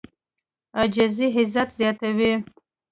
[0.77, 2.31] عاجزي عزت زیاتوي.